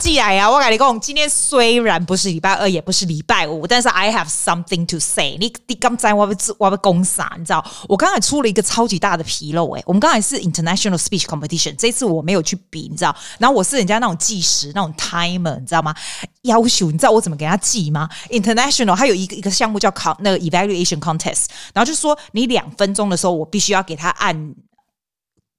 [0.00, 0.50] 寄来呀！
[0.50, 5.46] 我跟你讲，今天虽然不是礼拜二，也不是礼拜五，但是 I have something to say 你。
[5.50, 7.34] 你你刚才我要我要讲啥？
[7.36, 7.62] 你知道？
[7.86, 9.82] 我刚才出了一个超级大的纰漏诶！
[9.84, 13.14] 我们刚才是 international speech competition，这次我没有去比，你知道？
[13.38, 15.94] 然后我是人家那种计时那种 timer，你知道吗？
[16.42, 24.54] 要求你知道我怎么给他记吗？international 还有一个一个项目叫考那个 evaluation contest，然后就说你两分钟的时候，我必须要给他按。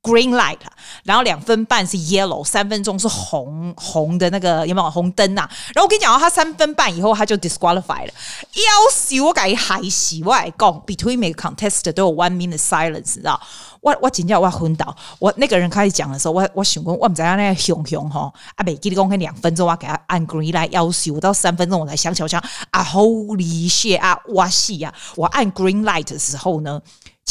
[0.03, 0.57] Green light，
[1.03, 5.47] 然后两分半是 yellow，三分钟是红红的那个有没有红灯啊？
[5.75, 8.13] 然后我跟你讲，他三分半以后他就 disqualified 了。
[8.53, 13.39] 要死我改还死我来讲，between 每个 contest 都有 one minute silence，你知道？
[13.81, 14.95] 我我紧张我昏倒。
[15.19, 24.91] 我那个人开始讲的时候，我我想讲我们在那熊熊哈，啊，每给你讲看两分钟，我给他按 green light，要死我到三分钟我才想起我想啊，Holy shit 啊，哇西呀！
[25.15, 26.81] 我按 green light 的时候呢？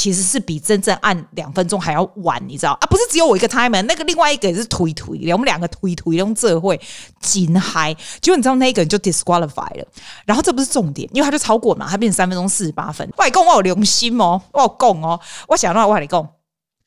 [0.00, 2.86] 其实是比真正按两分钟还要晚，你知道啊？
[2.88, 6.80] 不是只有我一个 timer，那个另外一个也是推推的，我们两个推推用这会
[7.20, 9.86] 紧嗨，结果你知道那个人就 disqualify 了。
[10.24, 13.06] 然后这不是重点，因为他就超过嘛，他变成三分钟四十八分。
[13.18, 16.26] 外公，我有良心哦，我有讲哦，我想让我跟你讲。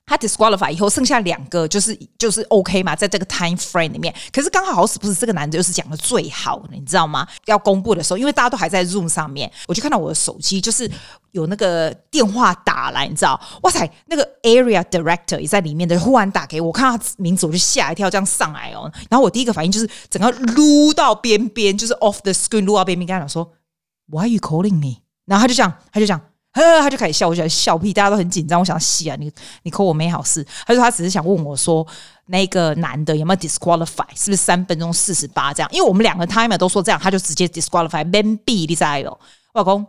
[0.05, 7.25] 他 disqualify 以后剩下两个就是就是 OK 嘛，在这个 time frame 里面，可是刚好是不是这个男的又是讲的最好的，你知道吗？
[7.45, 10.89] 要公布的时候，因为大家都还在 Zoom 上面，我就看到我的手机就是
[11.31, 13.39] 有那个电话打来，你知道？
[13.61, 18.91] 哇塞，那个 area director 也在里面的，忽然打给我，看到他名字我就吓一跳，这样上来哦。
[19.09, 23.49] 然后我第一个反应就是整个撸到边边，就是 off the screen 撸到边边，跟他讲说
[24.07, 25.01] Why are you calling me？
[25.25, 26.19] 然后他就这样，他就这样。
[26.53, 28.59] 呵，他就开始笑，我就笑屁，大家都很紧张。
[28.59, 29.31] 我想戏啊，你
[29.63, 30.45] 你扣我没好事。
[30.65, 31.85] 他说他只是想问我说，
[32.27, 35.69] 那个男的有没有 disqualify，是不是三分钟四十八这样？
[35.73, 38.03] 因为我们两个 timer 都说这样，他就直接 disqualify。
[38.03, 39.19] Man B，你知道？
[39.53, 39.85] 我老公，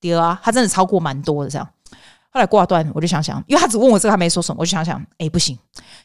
[0.00, 1.68] 对啊，他真的超过蛮多的这样。
[2.30, 5.58] 后来挂断，我就想想，因为他只问我这个，他没说什么，我就想想，哎，不行，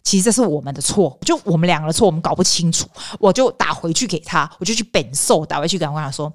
[0.04, 2.88] 其实这是我们的错，就我们两个的错，我们搞不清楚。
[3.20, 6.32] 我就打回去给他，我就去本寿打回去，跟他说，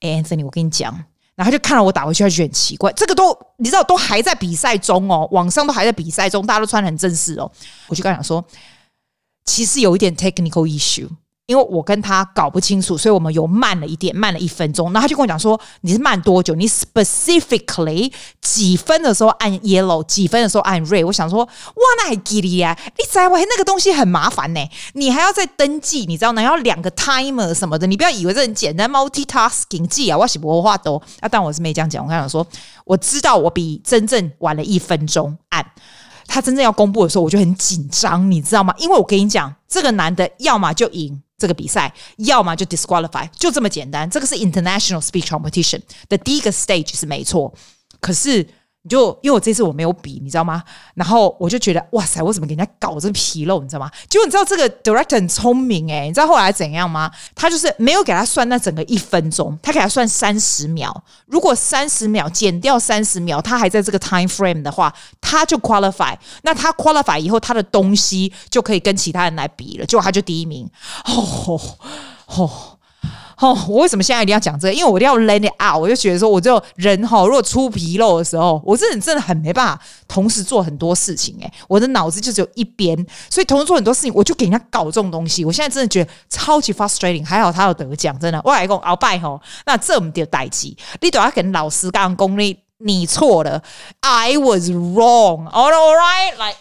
[0.00, 1.04] 哎，Anthony，我跟你讲。
[1.40, 2.92] 然后就看到我打回去，他就觉得很奇怪。
[2.92, 7.50] 这个都你知道，都还在比赛中哦，网上都还在比赛中，大家都穿得很正式哦。
[7.86, 8.44] 我就跟他讲说，
[9.46, 11.08] 其实有一点 technical issue。
[11.50, 14.86] 因为我跟他搞不清楚，所以我们有慢了一点，慢了一分钟。
[14.92, 16.54] 然后他就跟我讲说：“你是慢多久？
[16.54, 22.78] 你 specifically 几分的时候按 yellow，几分的时候按 red？” 我想说：“哇，那还给力啊！
[22.96, 24.60] 你知道那个东西很麻烦呢，
[24.92, 26.40] 你还要再登记，你知道吗？
[26.40, 27.84] 要两个 timer 什么的。
[27.84, 31.28] 你不要以为这很简单，multitasking 记啊，我是不会话多啊。
[31.28, 32.46] 但我是没这样讲，我跟他讲说，
[32.84, 35.66] 我知道我比真正晚了一分钟按。
[36.28, 38.72] 他真正要公布的时候，我就很紧张，你知道吗？
[38.78, 41.20] 因为我跟你讲，这个男的要么就赢。
[41.40, 44.08] 这个比赛，要么就 disqualify，就这么简单。
[44.08, 47.52] 这个是 international speech competition 的第一个 stage 是没错，
[48.00, 48.46] 可是。
[48.82, 50.62] 你就因为我这次我没有比，你知道吗？
[50.94, 53.90] 然后我就觉得哇塞，我怎么给人家搞这纰漏，你知道吗？
[54.08, 57.10] 结果你知道这个 director 很聪明诶，你知道后来怎样吗？
[57.34, 61.04] 他就是没有给他算那整个一分钟，他给他算三十秒。
[61.26, 66.16] 如果三十秒减掉三十秒，他还在这个 time frame 的话，他就 qualify。
[66.42, 70.66] 那他 qualify 以后，他的东西就可以跟其他人来比了，结果他就第一名。
[71.04, 71.60] 哦
[72.26, 72.78] 哦。
[73.38, 74.74] 哦，我为什么现在一定要讲这个？
[74.74, 75.80] 因为我一定要 let it out。
[75.80, 81.34] 我就觉得说，我就人哈，如果出纰漏的时候，我真的真的很没办法同时做很多事情。
[81.40, 82.94] 诶，我的脑子就只有一边，
[83.30, 85.42] 所以同时做很多事情，我就给人家搞这种东西。
[85.42, 87.24] 我现在真的觉得超级 frustrating。
[87.24, 88.38] 还好他有得奖，真的。
[88.44, 93.62] 我来讲，鳌拜吼，那这么点代志，你都要跟老师讲，功力你错了
[94.00, 95.48] ，I was wrong.
[95.48, 96.56] All right, like.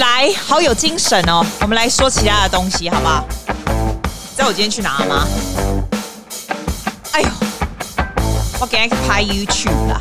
[0.00, 1.44] 来，好有精神哦！
[1.60, 3.22] 我们来说其他的东西，好不好？
[4.34, 5.28] 知道我今天去哪吗？
[7.12, 7.28] 哎呦，
[8.58, 10.00] 我今天去拍 YouTube 了。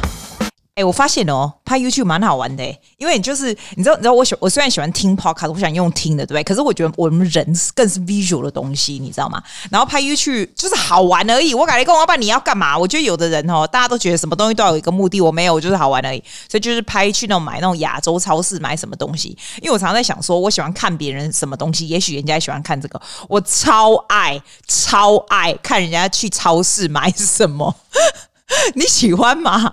[0.79, 2.63] 哎，我发现哦，拍 YouTube 蛮好玩的，
[2.97, 6.43] 因为你就是你知道，你知道我喜我虽然喜欢听 Podcast，我想用听的，对不对？
[6.45, 7.45] 可是我觉得我们人
[7.75, 9.43] 更是 visual 的东西，你知道吗？
[9.69, 11.53] 然后拍 YouTube 就是好玩而已。
[11.53, 12.77] 我感觉跟我爸你要干嘛？
[12.77, 16.23] 我觉得有的人哦，大家都觉得什么东西都要有一个目的，我没有，我就是好玩而已。
[16.49, 27.75] 所以就是拍去那种买那种亚洲超市买什么东西，因为我常常在想说，我喜欢看别人什么东西，也许人家喜欢看这个，我超爱超爱看人家去超市买什么。
[28.73, 29.71] 你喜欢吗？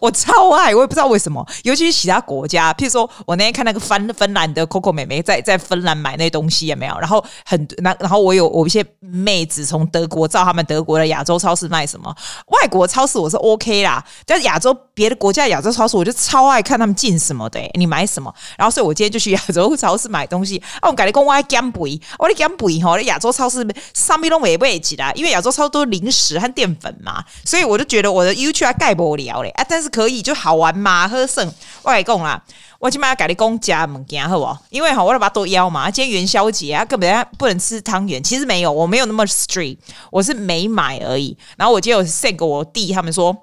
[0.00, 6.98] 我超爱，我也不知道为什么，尤其是其他国家，譬如说我那天看那个芬芬兰的 Coco 妹妹在在芬兰买那东西有没有？
[6.98, 12.14] 然后很那然后我有我一些妹子从德国照他们德国的亚洲超市卖什么，
[12.48, 18.32] 外国超市我是 OK 啦，但亚洲别的国家亚洲超市我就超爱看他们进什么的，你买什么？
[18.58, 20.62] 然后所以我今天就去亚洲超市买东西。
[20.80, 28.17] 啊，我感觉跟我爱减肥，我的减肥吼，亚洲超市上面都没位置啦，因为亚洲超市都零食和淀粉嘛，所以我就觉得我。
[28.18, 31.48] 我的 YouTube 盖不了嘞啊，但是可以就好玩嘛，喝剩
[31.82, 32.42] 外供啦。
[32.80, 34.58] 我今晚要改你公家物件好不？
[34.70, 35.88] 因为哈，我要把它都腰嘛。
[35.88, 38.20] 今天元宵节啊，根本不能吃汤圆。
[38.20, 39.78] 其实没有，我没有那么 strict，
[40.10, 41.36] 我是没买而已。
[41.56, 43.36] 然后我就有 send 给我弟，他们说：“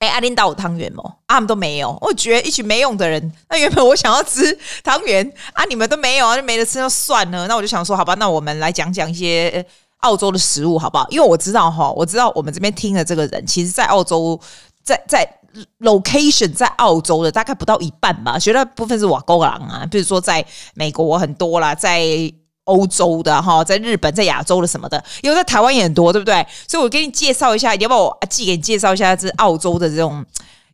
[0.00, 1.98] 哎、欸，阿琳达有汤圆吗？”他们都没有。
[2.00, 3.30] 我觉得一群没用的人。
[3.50, 7.46] 那原本我想要吃汤圆啊，你们都没有啊，就没得吃，就算了。
[7.46, 9.64] 那我就想说，好吧，那我们来讲讲一些
[9.98, 11.06] 澳洲的食物，好不好？
[11.10, 14.40] 因为我知道哈，我知道我们这边听的这个人，其实在澳洲，
[14.82, 15.34] 在在。
[15.80, 22.04] location 在澳洲的大概不到一半吧，绝大部分是瓦工人啊，比如说在美国很多啦，在
[22.64, 26.46] 欧洲的哈，在日本、在亚洲的什么的，因为在台湾也很多，对不对？
[26.68, 30.24] 所以我给你介绍一下，要不要我寄给你介绍一下这澳洲的这种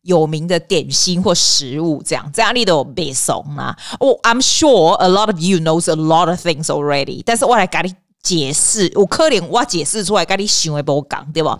[0.02, 3.74] 有名的点心或食物，这样这样你都别怂啊。
[4.00, 7.94] 哦、oh,，I'm sure a lot of you knows a lot of things already，但是我来给你
[8.24, 11.56] 解释，我可能我解释出来，跟你想的不讲，对吧？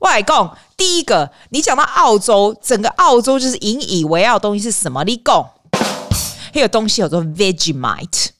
[0.00, 5.04] 我来讲，第一个，你讲到澳洲，整个澳洲就是引以为傲的东西是什么？
[5.04, 5.50] 你讲，
[6.54, 8.30] 那个东西叫做 Vegemite。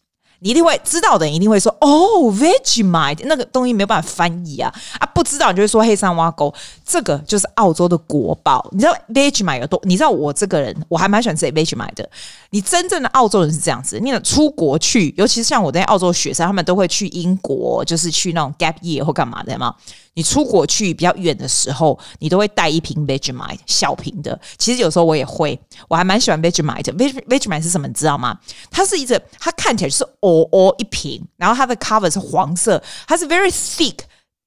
[0.41, 5.07] 你一定会知道的人一定会说哦，Vegemite 那个东西没有办法翻译啊啊！
[5.15, 6.53] 不知道你就会说黑山挖沟，
[6.85, 8.67] 这个就是澳洲的国宝。
[8.73, 9.81] 你知道 Vegemite 有多？
[9.85, 12.09] 你知道我这个人我还蛮喜欢吃 Vegemite 的。
[12.51, 19.75] 你真正的澳洲人是这样子，你出国去，尤其是像我在澳洲学生，他们都会去英国，就是去那种 Gap Year 或干嘛的嘛。
[20.17, 24.39] 你出国去比较远的时候，你都会带一瓶 Vegemite 小瓶的。
[24.57, 25.59] 其实有时候我也会，
[25.89, 26.85] 我还蛮喜欢 Vegemite。
[27.29, 27.87] Vegemite 是什么？
[27.87, 28.37] 你知道吗？
[28.71, 33.99] 它是一个，它看起来是哦哦一瓶，然后它的 cover 是黄色，它是 very thick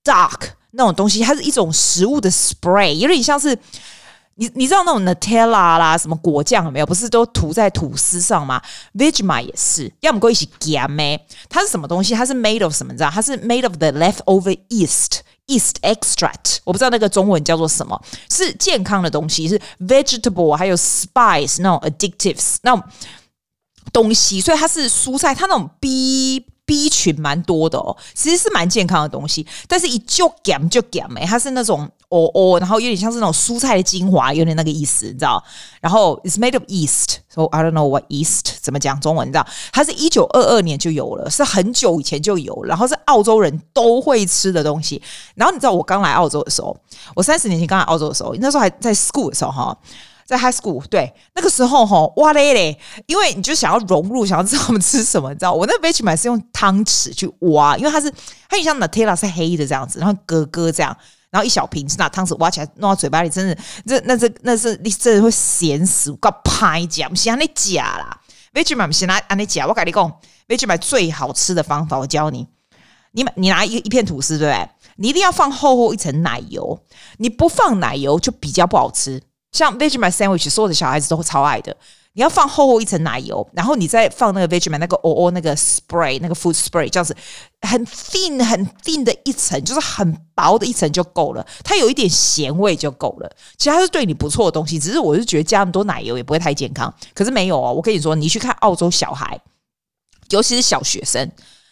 [0.03, 0.39] dark
[0.71, 3.57] 那种东西，它是一种食物的 spray，有点像是。
[4.41, 6.85] 你你知道那种 Nutella 啦，什么果酱有没有？
[6.85, 8.61] 不是都涂在吐司上吗
[8.95, 11.19] ？Vegemite 也是，要么过一起夹咩？
[11.49, 12.13] 它是什么东西？
[12.15, 12.93] 它是 made of 什么？
[12.93, 13.09] 你知道？
[13.09, 16.59] 它是 made of the leftover yeast East extract。
[16.63, 17.99] 我不知道那个中文叫做什么，
[18.31, 22.83] 是健康的东西，是 vegetable 还有 spice 那种 addictives 那种
[23.91, 26.45] 东西，所以它是蔬菜，它那种 B。
[26.69, 35.43] B 群蛮多的哦，其实是蛮健康的东西，但是一就减就减没，它是那种哦哦，然后有点像是那种蔬菜的精华，有点那个意思，你知道？
[35.81, 39.47] 然后 it's made of yeast，so I don't know what yeast 怎么讲中文，你知道？
[39.73, 45.01] 它是一九二二年就有了，是很久以前就有，然后是澳洲人都会吃的东西。
[45.33, 46.77] 然后你知道我刚来澳洲的时候，
[47.15, 49.75] 我三十年前刚来澳洲的时候，那时候还在 school 的时候哈。
[50.29, 55.51] 在 high school，对，那个时候哈，哇嘞嘞，因为你就想要融入，想要知道我们吃什么，你知道？
[55.51, 58.11] 我那 Vegemite 是用汤匙去挖，因为它是
[58.47, 60.95] 它很像 Nutella 是黑的这样子，然后咯咯这样，
[61.31, 68.19] 然后一小瓶是拿汤匙挖起来弄到嘴巴里，真的，这那这那是你真的会咸死，我告拍假，不是安尼假啦
[68.53, 70.13] ，Vegemite 不是拿安尼假，我跟你讲
[70.47, 72.47] ，Vegemite 最好吃的方法，我教你，
[73.13, 74.69] 你买你拿一一片吐司，对不对？
[74.97, 76.79] 你一定要放厚厚一层奶油，
[77.17, 79.23] 你不放奶油就比较不好吃。
[79.51, 81.75] 像 Vegemite sandwich，所有的小孩子都会超爱的。
[82.13, 87.15] 你要放厚厚一层奶油，然后你再放那个 Vegemite 那个哦哦那个 spray，那个 food spray，这样子
[87.61, 91.45] 很 thin 很 thin 的一层，就是很薄的一层就够了。
[91.63, 93.31] 它有一点咸味就够了。
[93.57, 96.93] 其实它是对你不错的东西，只是我是觉得加那么多奶油也不会太健康。
[97.13, 99.39] 可是没有哦，我跟你说，你去看澳洲小孩，
[100.29, 101.31] 尤其是小学生。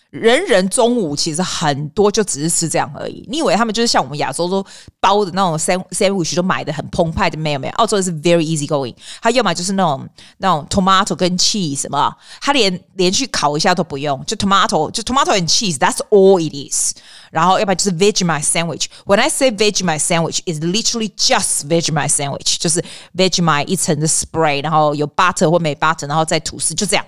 [0.09, 3.25] 人人中午其实很多就只是吃这样而已。
[3.27, 4.65] 你以为他们就是像我们亚洲都
[4.99, 7.37] 包的那种 sandwich 都买的很澎湃的？
[7.37, 8.95] 没有没有，澳洲是 very easy going。
[9.21, 16.93] 他要么就是那种那种 tomato 跟 cheese 什么，他连连续烤一下都不用，就 tomato 就 tomato 跟 cheese，that's all it is。
[17.29, 18.85] 然后要不然就是 Vegemite sandwich。
[19.05, 22.83] When I say Vegemite sandwich, is literally just Vegemite sandwich，就是
[23.15, 27.05] Vegemite 一层的 spray，然后有 butter 或没 butter，然后再吐司，就这样。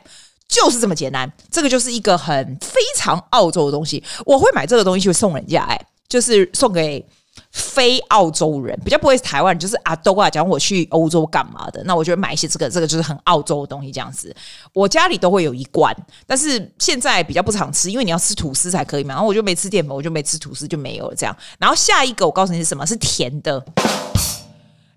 [0.49, 4.03] 就是这么简单，这个就是一个很非常澳洲的东西。
[4.25, 5.79] 我会买这个东西去送人家，哎，
[6.09, 7.05] 就是送给
[7.51, 14.35] 非澳洲人，比较不会是台湾，就是阿都啊，讲我去欧洲干嘛的，那我就会买一些这个，这个就是很澳洲的东西，这样子。
[14.73, 19.13] 我家里都会有一罐，但是现在比较不常吃，因为你要吃吐司才可以嘛。
[19.13, 21.37] 然后我就没吃淀粉，我就没吃吐司，就没有了这样。
[21.59, 22.83] 然后下一个我告诉你是什么？
[22.87, 23.63] 是甜的，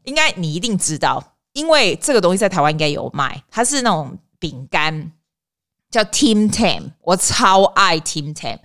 [0.04, 5.12] 应该你一定知道，因为这个东西在台湾应该有卖，它是那种饼干。
[5.92, 8.58] 叫 Team Tam，我超爱 Team Tam。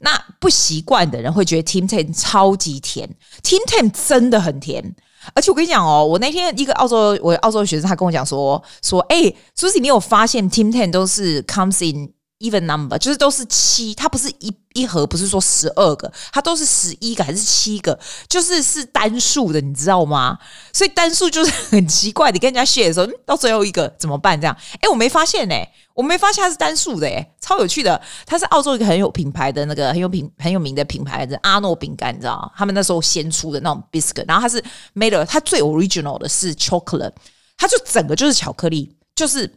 [0.00, 0.10] 那
[0.40, 3.08] 不习惯的人会觉得 Team Tam 超级甜
[3.42, 4.96] ，Team Tam 真的很甜。
[5.34, 12.10] 而且我跟你讲哦，我那天一个澳洲我澳洲学生他跟我讲说说，哎，Susie，你有发现 Team Tam 都是 comes in
[12.40, 20.38] even number，就是都是七，它不是一一盒，不是说十二个，它都是十一个还是七个，就是是单数的，你知道吗？
[20.72, 24.40] 所以单数就是 很奇怪，你跟人家写的时候，到最后一个怎么办？
[24.40, 25.54] 这样，哎，我没发现呢、
[25.94, 28.00] 我没发现它是单数的诶，超有趣的。
[28.24, 32.50] 它是澳洲一个很有品牌的那个很有品很有名的品牌的阿诺饼干，你知道吗？
[32.56, 34.62] 他们那时候先出的那种 biscuit，然后它是
[34.94, 37.12] made 它最 original 的是 chocolate，
[37.58, 38.96] 它就整个就是巧克力。
[39.14, 39.52] 就是。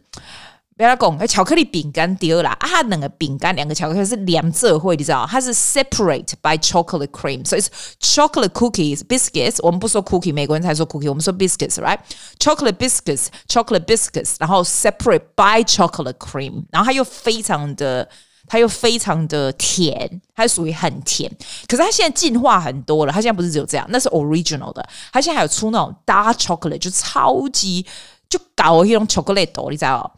[0.76, 2.58] 不要讲，巧克力饼干丢了啊！
[2.60, 5.24] 它两个饼干，两个巧克力是连着会，你知道？
[5.30, 9.58] 它是 separate by chocolate cream，所以是 chocolate cookies biscuits。
[9.60, 18.08] 我们不说 cookie，美国人才说 cookie，我们说 biscuits，right？chocolate biscuits，chocolate biscuits，然后 separate by chocolate cream，然后它又非常的，
[18.48, 21.30] 它又非常的甜，它属于很甜。
[21.68, 24.84] 可是它现在进化很多了，它现在不是只有这样，那是 original 的。
[25.12, 27.86] 它现在还有出那种 dark chocolate，就超级
[28.28, 30.12] 就搞一种巧克力豆你知道？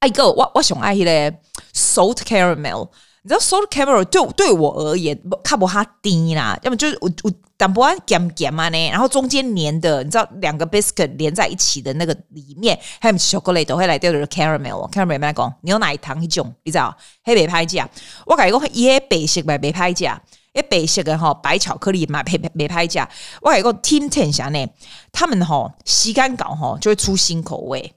[0.00, 1.38] 爱个我我想爱迄个
[1.74, 2.88] salt caramel，
[3.22, 16.54] 你知道 salt caramel 对对我而言，看不哈低啦，要么就是我我淡薄咸咸嘛呢，然后中间粘的，你知道两个 biscuit 连在一起的那个里面，还有巧克力都会来掉的 caramel，caramel 来讲，你有哪一糖一种？
[16.62, 16.96] 你知道？
[17.24, 17.88] 黑白拍价，
[18.24, 23.08] 我感觉讲也白色嘛白拍价，也白色的吼白巧克力嘛白白拍价，
[23.42, 24.68] 我感觉讲 Tim Tam 呢，
[25.10, 27.92] 他们吼时间搞吼就会出新口味，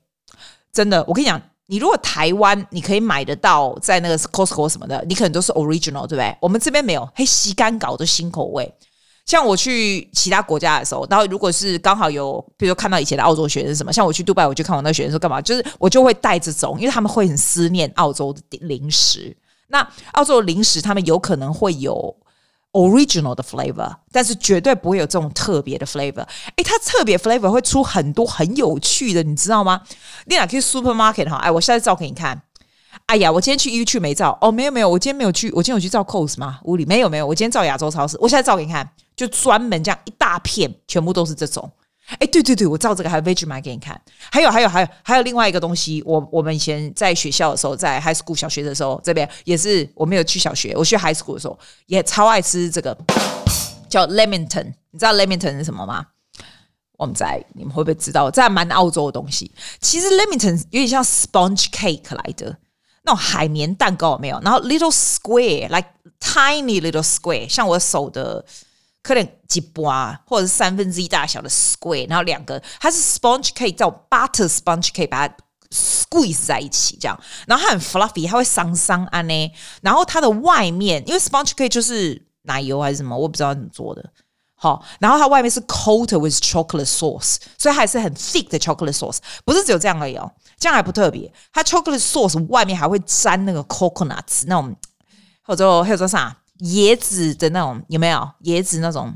[0.74, 1.40] 真的，我跟你讲。
[1.72, 6.36] 你如果台湾你可以买得到，在那个 Costco 什么的，你可能都是 original，对不对？
[6.42, 8.70] 我们这边没有，嘿，西干搞的新口味。
[9.26, 19.34] 像我去其他国家的时候，然后如果是刚好有，比如说看到以前的澳洲学生什么，像我去杜拜，我就看我那学生说干嘛，就是我就会带这种，因为他们会很思念澳洲的零食。
[19.70, 22.14] 那澳洲的零食，他们有可能会有。
[22.74, 26.26] Original 的 flavor，但是绝对不会有这种特别的 flavor。
[26.56, 29.82] 诶，它特别 flavor 会出很多很有趣的，你知道吗？
[30.26, 32.42] 你俩去 supermarket 哈，哎，我下次照给你看。
[33.08, 36.60] 哎呀，我今天去 YouTube 没照哦，没有没有，我今天没有去，我今天有去照 Coles 吗？
[36.64, 38.18] 屋里没有没有，我今天照亚洲超市。
[38.22, 41.70] 我现在照给你看，就专门这样一大片，全部都是这种。
[42.20, 44.00] 哎，对对对，我照这个还有 Vegemite 给你看，
[44.32, 52.96] 还有还有还有还有另外一个东西，我我们以前在学校的时候，在 high school 小学的时候，这边也是我没有去小学，我去 high school 的时候也超爱吃这个
[53.90, 56.06] 叫 Lamington，你知道 Lamington 是什么吗？
[56.98, 58.30] 我们在你们会不会知道？
[58.30, 59.52] 这还蛮澳洲的东西。
[59.80, 62.58] 其实 Lamington 有点像 sponge cake 来的
[63.04, 64.40] 那种海绵蛋糕，有没有？
[64.42, 65.88] 然后 little square like
[66.20, 68.46] tiny little square，像我手的。
[69.04, 75.36] 可能几巴或者是三分之一大小的 square，然后两个它是 sponge cake 叫 butter sponge cake，把它
[75.72, 79.52] squeeze 在一起这样，然后它很 fluffy，它会桑桑安呢。
[79.82, 84.12] 然后它的外面，因为 sponge cake 就是奶油还是什么，我不知道怎么做的。
[84.56, 94.76] 好，然后它外面是 coated with chocolate sauce，所以还是很 thick 的 chocolate sauce，不是只有这样而已哦，这样还不特别，它 chocolate sauce 外面还会沾那个 coconuts 那种，
[95.42, 96.38] 或者还有说啥？
[96.62, 98.30] 椰子的那种有没有？
[98.44, 99.16] 椰子那种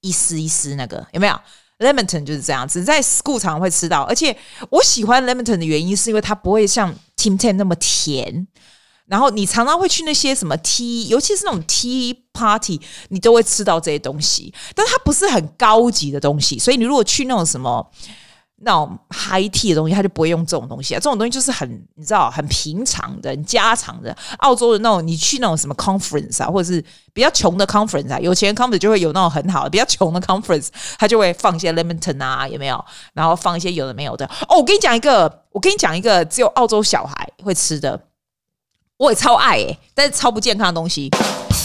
[0.00, 1.40] 一丝一丝那个有没有
[1.78, 4.02] ？Lamington 就是这样子，在 school 常常会吃到。
[4.02, 4.36] 而且
[4.70, 8.46] 我喜欢 Lamington 的原因是因为它不会像 Tim Tam 那么甜。
[9.06, 14.52] 然后你常常会去那些什么 tea，尤其是那种 tea party，你都会吃到这些东西。
[14.74, 17.90] 但它不是很高级的东西，所以你如果去那种什么。
[18.58, 20.98] 那种 high tea 的东西，他就不会用这种东西啊。
[20.98, 24.16] 这种东西就是很，你知道，很平常的、很家常的。
[24.38, 26.82] 澳洲的那种，你去那种什么 conference 啊，或者是
[27.12, 32.82] 比较穷的 conference 啊，有钱的 conference 就会有那种很好的，比较穷的 conference，他就会放一些 Lamington 啊，有没有？
[33.12, 34.24] 然后放一些有的没有的。
[34.48, 38.00] 哦，我跟你讲一个，我跟你讲一个，只有澳洲小孩会吃的，
[38.98, 41.10] 我也超爱诶、但是超不健康的东西。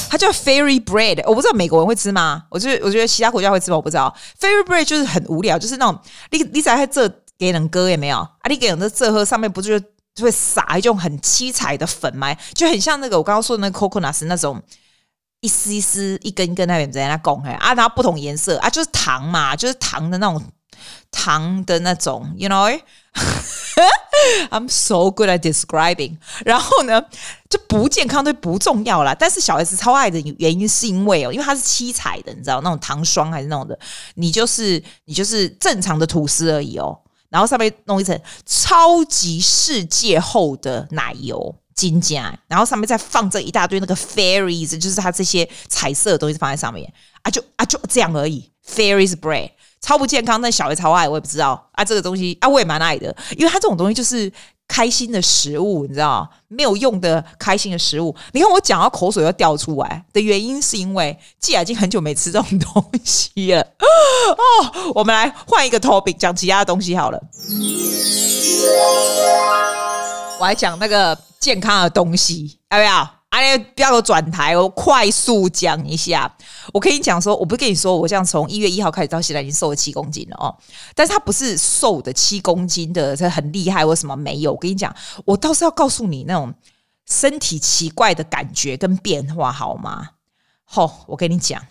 [0.09, 2.43] 它叫 Fairy Bread，我不知道美国人会吃吗？
[2.49, 3.77] 我觉得我觉得其他国家会吃吗？
[3.77, 4.13] 我不知道。
[4.39, 5.97] Fairy Bread 就是很无聊，就是那种
[6.31, 7.07] 你你在这
[7.37, 8.49] 给人割也没有啊？
[8.49, 12.35] 你给人的这喝上面不就就会撒一种很七彩的粉吗？
[12.53, 14.61] 就很像那个我刚刚说的那个 coconut 那种
[15.39, 20.43] 一丝一丝一根一根那边在那拱嘿啊，然后不同颜色啊，就是糖嘛，就是糖的那种
[21.09, 22.77] 糖的那种，you know。
[24.51, 26.17] I'm so good at describing。
[26.45, 27.03] 然后呢，
[27.49, 29.15] 就不健康对不重要啦。
[29.17, 33.77] 但是小孩子超爱的原因是因为哦，因为它是七彩的，你知道那种糖霜还是那种的，
[34.15, 36.97] 你就是你就是正常的吐司而已哦。
[37.29, 49.51] 然后上面弄一层超级世界厚的奶油金夹，然后上面再放这一大堆那个 fairies，就是它这些彩色的东西放在上面啊，就啊就这样而已，fairies bread。
[49.81, 51.83] 超不健康，但小孩超爱，我也不知道啊。
[51.83, 54.31] 这个东西啊，我也蛮爱的，因为它这种东西就是
[54.67, 58.15] 开心的食物，你知道没有用的开心的食物。
[58.31, 64.91] 你看我讲到口水要掉出来的原因，是因为既然已经很久没吃这种东西了哦。
[64.95, 67.21] 我们来换一个 topic，讲其他的东西好了。
[70.39, 73.20] 我来讲那个健康的东西，要不要？
[73.31, 76.31] 哎，不要转台，哦快速讲一下。
[76.73, 80.53] 我跟你讲说，我不跟你说，我这样从一月一号开始到现在已经瘦了七公斤了哦。
[80.93, 84.51] 但是它不是瘦的七公斤的，这很厉害，为什么没有？
[84.51, 86.53] 我跟你讲，我倒是要告诉你那种
[87.07, 90.09] 身体奇怪的感觉跟变化，好吗？
[90.65, 91.61] 好，我跟你讲，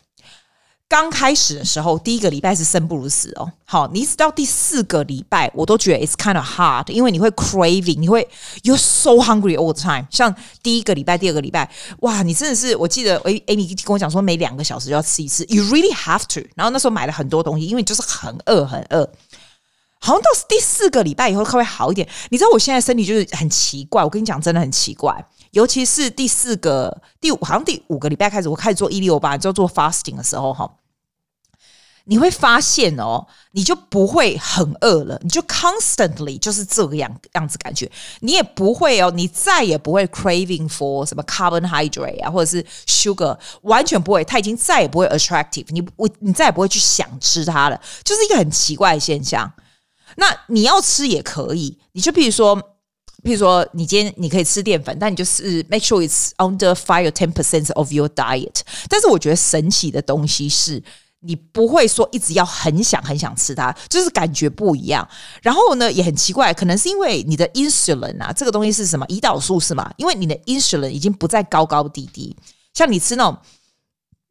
[0.91, 3.49] 刚开始的时候，第一个礼拜是生不如死哦。
[3.65, 8.29] 好，你一直到第四个礼拜，我都觉得 it's kind of hard，因为你会 craving，你会
[8.65, 10.05] you're so hungry all the time。
[10.11, 11.71] 像第一个礼拜、第二个礼拜，
[12.01, 16.41] 哇，你真的是，我记得诶，Amy 跟我讲说，每两个小时就要吃一次，you really have to。
[16.57, 19.09] 然后那时候买了很多东西，因为就是很饿，很饿。
[20.01, 22.09] 好像到第四个礼拜以后，稍微好一点。
[22.31, 25.25] 你知道我现在身体就是很奇怪，我跟你讲，真的很奇怪。
[25.51, 30.77] 尤其是第四个、第五，好像第五个礼拜开始，我开始做一六八，就做 fasting 的时候，哈。
[32.05, 37.89] 你会发现哦，你就不会很饿了，你就 constantly 就是这个样样子感觉，
[38.21, 49.53] 你也不会哦，你再也不会 craving for 什么 carbohydrate 啊，或者是 sugar，完全不会，它已经再也不会 attractive，你我你再也不会去想吃它了，就是一个很奇怪的现象。
[50.17, 52.70] 那你要吃也可以，你就比如说，
[53.23, 58.61] 比如说你今天你可以吃淀粉，但你就是 make sure it's under five or ten percent of your diet。
[58.89, 60.83] 但是我觉得神奇的东西是。
[61.23, 65.07] 你不会说一直要很想很想吃它，就是感觉不一样。
[65.43, 69.05] 然后呢，也很奇怪，可能是因为你的 insulin 啊，这个东西是什么？
[69.09, 69.93] 胰岛素是吗？
[69.99, 72.35] 因为你的 insulin 已经不再高高低低，
[72.73, 73.37] 像你吃那种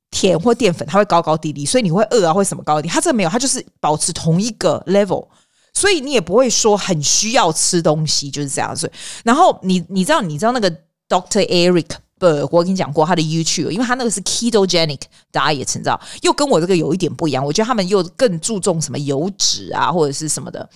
[0.10, 2.90] 甜或淀粉，它会高高低低，所以你会饿啊，会什么高低？
[2.90, 5.28] 它这个没有，它就是保持同一个 level，
[5.74, 8.92] 所以你也不会说很需要吃东西，就是这样子。
[9.24, 10.72] 然后你你知道你知道那个
[11.08, 11.88] Doctor Eric。
[12.20, 15.00] 不，我跟你讲过他的 YouTube，因为他那个是 ketogenic
[15.32, 17.42] diet，你知道，又跟我这个有一点不一样。
[17.46, 20.70] 我觉得他们又更注重什么油脂啊，或者是什么的。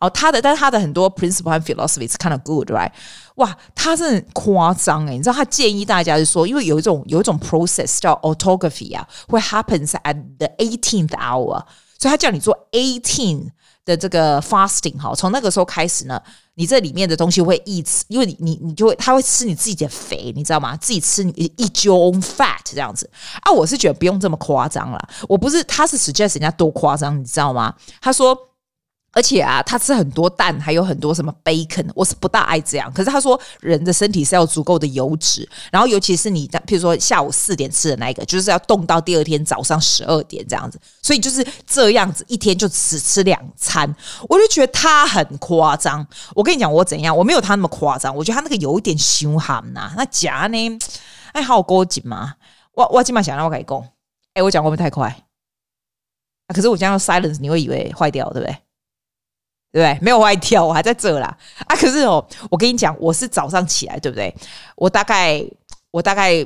[0.00, 2.90] 哦，他的，但是他的很多 principle 和 philosophy 是 kind of good，right？
[3.36, 11.62] 哇，他是很夸张诶，你知道他建议大家是说，因为有一种有一种 process 叫 autography 啊，会 happens at the eighteenth hour，
[12.00, 13.50] 所以他叫你做 eighteen
[13.90, 16.20] 的这个 fasting 哈，从那个时候开始呢。
[16.56, 20.76] 你这里面的东西会一吃，因为你你你就会，他会吃你自己的肥，你知道吗？
[20.76, 23.08] 自己吃你一揪 fat 这样子
[23.40, 25.08] 啊，我是觉得不用这么夸张了。
[25.26, 27.74] 我不是，他是 suggest 人家多夸张，你知道吗？
[28.02, 28.49] 他说。
[29.12, 32.92] 而且啊，他吃很多蛋，还有很多什么 bacon，我是不大爱这样。
[32.92, 40.80] 可是他说，人的身体是要足够的油脂，然后尤其是你，譬如说下午四点吃的那一个，就是要冻到第二天早上十二点这样子。
[41.02, 43.92] 所以就是这样子，一天就只吃两餐，
[44.28, 46.06] 我就觉得他很夸张。
[46.34, 47.16] 我跟你讲，我怎样？
[47.16, 48.14] 我没有他那么夸张。
[48.14, 49.92] 我觉得他那个有一点凶悍呐。
[49.96, 50.78] 那假呢？
[51.32, 52.34] 哎，好高级嘛！
[52.74, 53.86] 我我今晚想让我改工。
[54.34, 55.24] 哎，我讲会不会太快？
[56.54, 58.56] 可是我这样 silence，你会以为坏掉，对不对？
[59.72, 59.98] 对不对？
[60.02, 61.76] 没有外跳，我还在这啦啊！
[61.76, 64.34] 可是哦，我跟你讲，我是早上起来，对不对？
[64.76, 65.44] 我大概
[65.90, 66.44] 我大概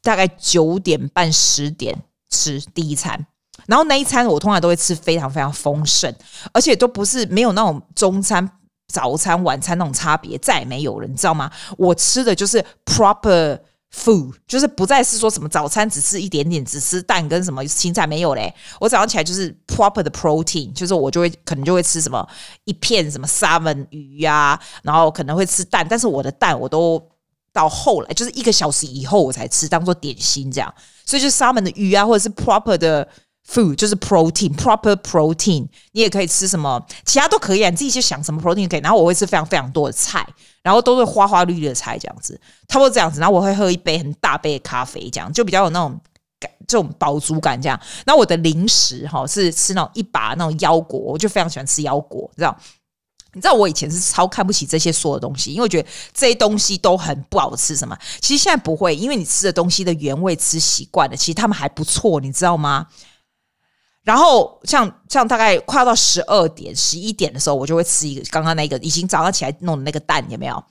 [0.00, 1.96] 大概九点半十点
[2.30, 3.26] 吃第一餐，
[3.66, 6.14] 然后那一餐我通常都会吃非常非常丰盛，
[6.52, 8.48] 而且都不是没有那种中餐、
[8.88, 11.50] 早餐、晚餐那种差别，再也没有了，你知道吗？
[11.76, 13.58] 我吃的就是 proper。
[13.94, 18.54] Food 就是不再是说什么早餐只吃一点点，只吃蛋跟什么青菜没有嘞。
[18.80, 22.26] 我早上起来就是 proper 的 protein，就是我就会可能就会吃什么
[22.64, 27.02] 一片什么沙文鱼呀、然后可能会吃蛋，但是我的蛋我都
[27.52, 30.74] 到后来就是一个小时以后我才吃，当做点心这样。
[31.04, 33.08] 所以就是沙门的鱼啊，或者是 proper 的。
[33.48, 38.80] Food 就是 protein，proper protein，你也可以吃什么，其他都可以啊，你自己去想什么 protein 可以。
[38.80, 40.26] 然后我会吃非常非常多的菜，
[40.62, 43.20] 然后都是花花绿绿的菜这样子，差不多这样子。
[43.20, 46.00] 然后我会喝一杯很大杯的咖啡，这样就比较有那种
[46.38, 47.78] 感，这种饱足感这样。
[48.06, 52.56] 然后我的零食哈是吃那种一把那种腰果，我就非常喜欢吃腰果，知道？
[53.34, 57.74] 你知道我以前是超看不起这些所有东西，因为我觉得这些东西都很不好吃。
[57.74, 57.96] 什么？
[58.20, 62.86] 其实现在不会，因为你吃的东西的原味吃习惯了，其实他们还不错，你知道吗？
[64.04, 70.62] 然后像像大概快要到十二点、十一点的时候，我就会吃一个刚刚那个已经早上起来弄的那个蛋，有没有？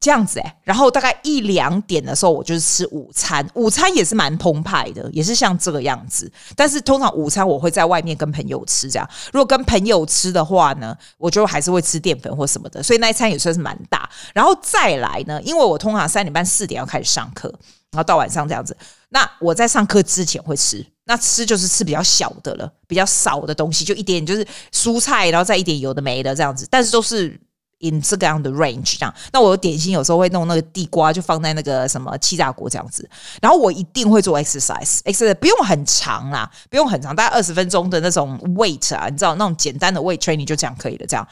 [0.00, 6.32] 这样子，然后大概一两点的时候，我就是吃午餐，午餐也是蛮澎湃的，也是像这个样子。
[6.56, 9.06] 但是通常午餐我会在外面跟朋友吃，这样。
[9.30, 14.08] 如果跟朋友吃的话呢，我就还是会吃淀粉或什么的，所以那一餐也算是蛮大。
[14.32, 17.50] 然后再来呢，因为我通常三点半、四点要开始上课，
[17.90, 18.74] 然后到晚上这样子。
[19.10, 20.86] 那我在上课之前会吃。
[21.10, 27.36] 那吃就是吃比较小的了，比较少的东西，就一点点，就是蔬菜，然后再一点有的没的这样子，但是都是
[27.80, 29.12] in 这个样的 range 这样。
[29.32, 33.10] 那我的点心有时候会弄那个地瓜，就放在那个什么气炸锅这样子。
[33.42, 41.26] 然后我一定会做 exercise，exercise 不用很长啦，不用很长，大概二十分钟的那种 weight 啊，你知道那种简单的 weight training 就这样可以了，这样。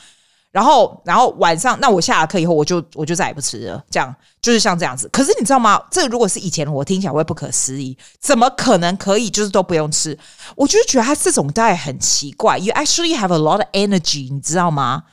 [0.58, 3.80] 然后，然后晚上，那我下了课以后，我就我就再也不吃了。
[3.88, 5.08] 这样就是像这样子。
[5.12, 5.80] 可是你知道吗？
[5.88, 10.18] 这如果是以前，我听起来会不可思议，怎么可能可以就是都不用吃？
[10.56, 12.58] 我就觉得他这种 diet 很奇怪。
[12.58, 15.04] You actually have a lot of energy，你知道吗？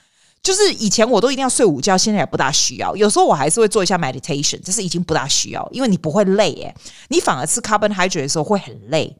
[0.42, 2.96] 就是以前我都一定要睡午觉，现在也不大需要。
[2.96, 6.76] 有时候我还是会做一下 meditation，这是已经不大需要，因为你不会累诶，
[7.10, 9.16] 你反而吃 carbon hydrate 的时候会很累。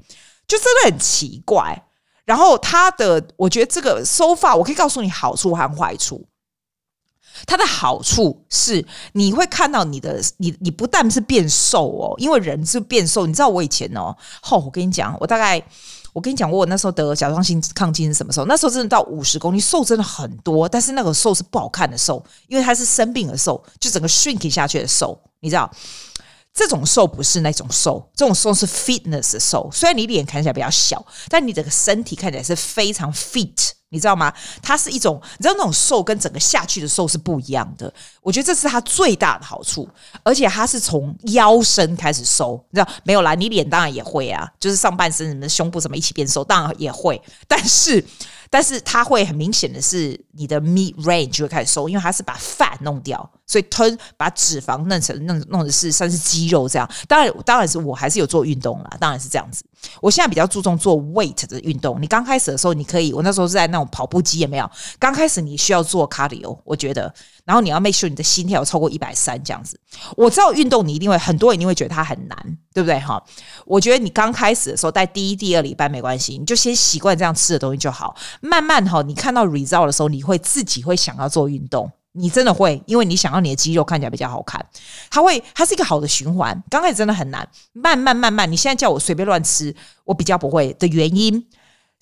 [0.48, 1.85] 就真的很奇怪。
[2.26, 6.26] 然后它的，我觉得这个 so far，我可以告诉你好处和坏处。
[7.46, 13.28] 它的好处是你会看到你的你你不但是变瘦哦，因为人是变瘦。
[13.28, 14.16] 你知道我以前哦，
[14.50, 15.62] 哦，我跟你讲，我大概
[16.14, 18.46] 我跟你讲过，我那时候得甲状腺亢进是什么时候？
[18.46, 25.70] 那时候真的到五十公斤，瘦真的很多，但是那个瘦是不好看的瘦，因为他是生病的瘦，就整个 shrink 下去的瘦，你知道。
[26.56, 29.70] 这种瘦不是那种瘦，这种瘦是 fitness 的瘦。
[29.74, 34.34] 虽然你脸看起来比较小，但你整个身体看起来是非常 fit，你知道吗？
[34.62, 37.94] 它是一种，你知道那种瘦跟整个下去的瘦是不一样的。
[38.22, 39.86] 我觉得这是它最大的好处，
[40.24, 43.36] 而且它是从腰身开始瘦，你知道没有啦？
[43.36, 48.04] 你脸当然也会啊，就是上半身什么胸部什么一起变瘦，当然也会，但是。
[48.48, 56.90] 但是它会很明显的是，你的 meat range 就会开始收，因为它是把 fat 弄掉，所以吞把脂肪弄成弄弄的是算是肌肉这样。
[57.08, 59.64] 当然，当然是我还是有做运动啦，当然是这样子。
[60.02, 62.02] 我现在比较注重做 weight 的运动。
[62.02, 64.70] 你刚开始的时候，你可以，我那时候是在那种跑步机，也没有？
[64.98, 69.80] 刚开始你需要做 cardio，我觉得，然后你要 make sure 你的心跳超过一百三这样子。
[70.18, 73.00] 我知道运动你一定会，很多人一定会觉得它很难，对不对？
[73.00, 73.24] 哈，
[73.66, 78.16] 我觉得你刚开始的时候，在第一、第二礼拜没关系，你就先习惯这样吃的东西就好。
[78.42, 81.92] 慢慢哈，你看到 result 的时候，你会自己会想要做运动。
[82.18, 84.66] 你真的会，因为你想要你的肌肉看起来比较好看，
[85.10, 86.64] 它会，它是一个好的循环。
[86.70, 89.76] 刚开始真的很难，慢慢慢慢，你现在叫我随便乱吃，
[90.06, 91.46] 我比较不会的原因，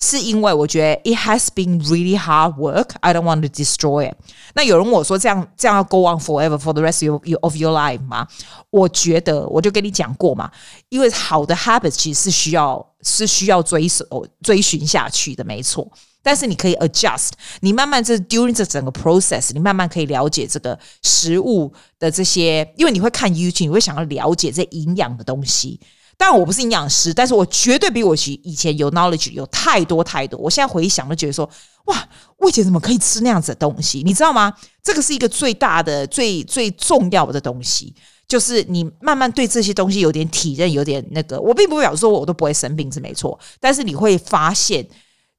[0.00, 2.90] 是因为我觉得 it has been really hard work.
[3.00, 4.16] I don't want to destroy it。
[4.54, 8.28] 那有人问我说，这样这样要 go on forever for the rest of your of your life 吗？
[8.70, 10.50] 我觉得我就跟你讲过嘛，
[10.90, 14.04] 因为好的 habits 其实是需要是需要追守
[14.42, 15.90] 追寻下去的，没错。
[16.24, 17.28] 但是你可以 adjust，
[17.60, 25.78] 你慢慢这 during 这整个 process，你慢慢可以了解这个食物的这些，因为你会看 YouTube，你会想要了解这营养的东西。
[26.16, 30.38] 当然我不是营养师，但是我绝对比我以前有 knowledge 有太多太多。
[30.40, 31.44] 我现在回想都觉得说，
[31.86, 32.08] 哇，
[32.38, 34.02] 我以前怎么可以吃那样子的东西？
[34.02, 34.54] 你知道吗？
[34.82, 37.94] 这个是一个最大的、最最重要的东西，
[38.26, 41.38] 就是你慢慢对这些东西有点体认，有点那个。
[41.38, 44.86] 我并不表示说我都不会生病是没错，但是你会发现。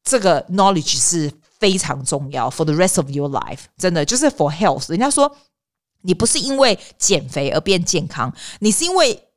[0.05, 4.89] 这个 knowledge 是非常重要，for the rest of your life，真的就是 for health。
[4.91, 5.37] 人家说，
[6.03, 9.29] 你不是因为减肥而变健康，你是因为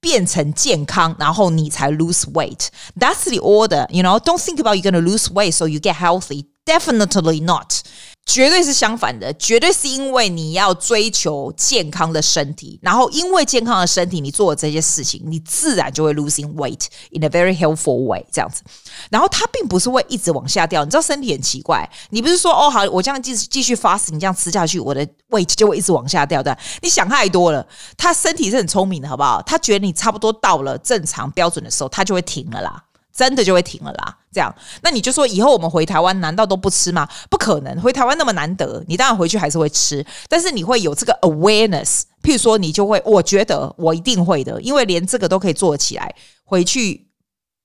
[0.00, 4.18] 变成健康，然后你才 lose weight。That's the order, you know.
[4.20, 6.46] Don't think about you're gonna lose weight so you get healthy.
[6.64, 7.82] Definitely not.
[8.25, 18.63] 绝对是相反的，绝对是因为你要追求健康的身体，然后因为健康的身体，你做的这些事情，你自然就会 losing weight in a very helpful way 这样子。
[19.09, 26.57] 然后它并不是会一直往下掉，你知道身体很奇怪，你不是说哦好，我这样继续继续 fast，你这样吃下去，我的 weight 就会一直往下掉的。
[26.81, 29.41] 你想太多了，他身体是很聪明的，好不好？
[29.41, 32.83] 他觉得你差不多到了正常标准的时候，他就会停了啦。
[33.15, 37.07] 真的就会停了啦，这样，那你就说以后我们回台湾难道都不吃吗？
[37.29, 47.07] 不可能，回台湾那么难得，你当然回去还是会吃，但是你会有这个 awareness，譬如说你就会，我觉得我一定会的，因为连这个都可以做起来，回去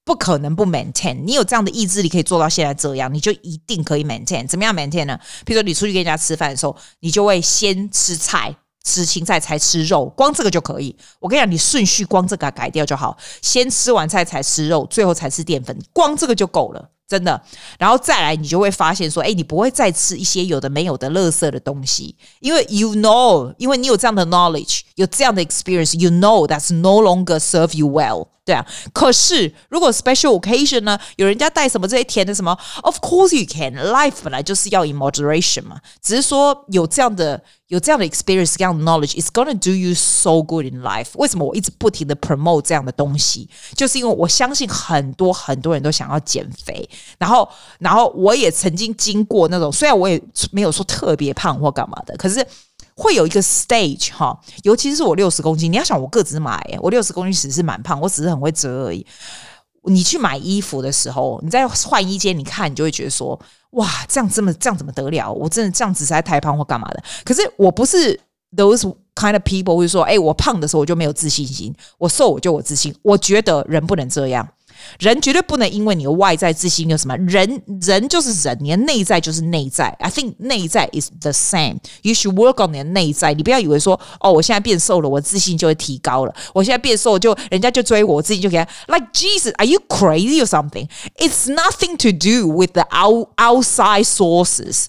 [0.04, 5.18] 不可能不 maintain，你有这样的意志力可以做到现在这样，你就一定可以 maintain，怎么样 maintain 呢？
[5.46, 8.54] 譬如说你出去跟人家吃饭的时候，你就会先吃菜。
[8.84, 10.96] 吃青菜才吃肉，光这个就可以。
[11.20, 17.40] 我跟你讲，你顺序光这个改掉就好，先吃完菜才吃肉，最后才吃淀粉，光这个就够了，真的。
[17.78, 28.28] 然后再来，你就会发现说，哎，你不会再吃一些有的没有的垃圾的东西，因为 you know，因为你有这样的 knowledge，有这样的 experience，you know that's no longer serve you well。
[28.48, 33.74] 对啊，可是如果 special occasion 呢，有人家带什么这些甜的什么，of course you can。
[33.74, 41.08] Life 本来就是要 in moderation 嘛，只是说有这样的有这样的 experience，这样的 knowledge，it's gonna do you so good in life。
[41.16, 43.46] 为什么我一直不停的 promote 这样的东西？
[43.76, 47.46] 就是因为我相信很多很多人都想要减肥，然后
[47.80, 50.18] 然后我也曾经经过那种，虽然我也
[50.52, 52.42] 没有说特别胖或干嘛的，可是。
[52.98, 59.06] 会有一个 stage 哈，尤其是我六十公斤，你要想我个子矮，我六十公斤其实是蛮胖，我只是很会折而已。
[59.84, 63.38] 你去买衣服的时候，你在换衣间，你看你就会觉得说，
[63.70, 65.32] 哇，这样这么这样怎么得了？
[65.32, 67.02] 我真的这样子实在太胖或干嘛的？
[67.24, 68.18] 可是我不是
[68.56, 72.92] those kind of people，会说，哎，我胖的时候我就没有自信心，我瘦我就有自信。
[73.02, 74.46] 我觉得人不能这样。
[74.98, 79.88] 人绝对不能因为你的外在自信有什么，人人就是人，你的内在就是内在。
[79.98, 81.78] I think 内在 is the same.
[82.02, 83.34] You should work on 你的内在。
[83.34, 86.34] 你不要以为说，哦，我现在变瘦了，我自信就会提高了。
[86.52, 88.66] 我现在变瘦就人家就追我，我自信就给他。
[88.86, 90.88] Like Jesus, are you crazy or something?
[91.16, 94.86] It's nothing to do with the out outside sources.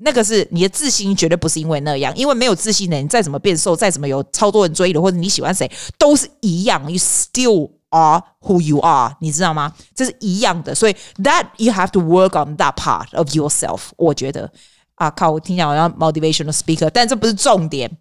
[0.00, 6.80] 那个是你的自信绝对不是因为那样，因为没有自信的人，再怎么变瘦，再怎么有超多人追的，或者你喜欢谁，都是一样。
[6.88, 9.73] You still are who you are，你知道吗？
[9.95, 13.89] 这是一样的，所以 that you have to work on that part of yourself。
[13.97, 14.51] 我觉得
[14.95, 17.97] 啊，靠，我听起来好像 motivational speaker，但这不是重点，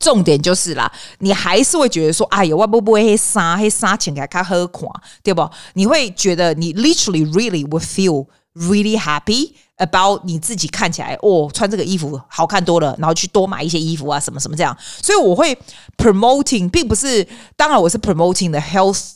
[0.00, 4.90] 重点就是啦，你还是会觉得说，哎呦，我不不会黑纱黑纱钱给他喝垮，
[5.22, 5.48] 对不？
[5.74, 9.52] 你会觉得你 literally really will feel really happy。
[9.80, 14.76] about 你自己看起来哦，穿这个衣服好看多了，然后去多买一些衣服啊，什么什么这样。
[15.02, 15.56] 所以我会
[15.96, 19.12] promoting，并不是，当然我是 promoting the health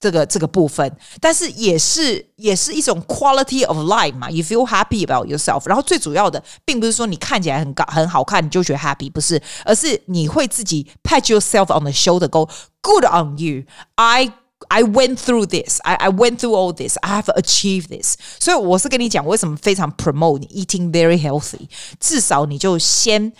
[0.00, 4.28] 这个这个部分，但是也是也是一种 quality of life 嘛。
[4.30, 5.62] You feel happy about yourself。
[5.66, 12.48] 然后最主要的，并不是说你看起来很高很好看你就觉得 happy，不是，而是你会自己 pat yourself on the shoulder，go
[12.80, 14.32] good on you，I。
[14.69, 15.79] I went through this.
[15.83, 16.97] I I went through all this.
[17.01, 18.15] I have achieved this.
[18.39, 21.67] 所以我是跟你讲，为什么非常 promote eating very healthy。
[21.99, 23.31] 至少你就先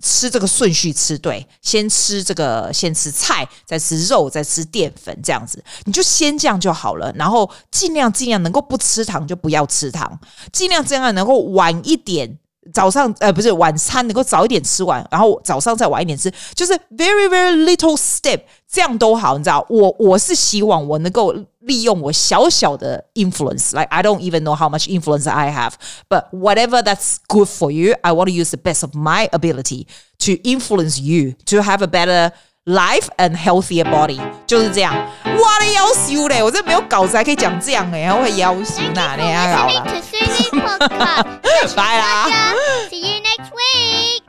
[0.00, 7.12] 吃这个顺序吃对，先吃这个，先吃菜，再吃肉，再吃淀粉，这样子你就先这样就好了。
[7.16, 10.18] 然后尽量尽量能够不吃糖就不要吃糖，
[10.52, 12.38] 尽量尽量能够晚一点。
[12.73, 19.65] 早上呃不是晚餐能够早一点吃完，然后早上再晚一点吃，就是 very very little step，这样都好，你知道？
[19.69, 28.11] 我我是希望我能够利用我小小的 influence，like I don't even know how much influence I have，but whatever that's good for you，I
[28.11, 29.87] want to use the best of my ability
[30.19, 32.33] to influence you to have a better
[32.66, 34.94] life and healthier body，就是这样。
[34.94, 36.42] 哇，你夭寿嘞！
[36.42, 39.56] 我这没有稿子还可以讲这样哎，我会要修哪里啊？
[39.56, 39.84] 好了。
[41.74, 42.28] 拜啦。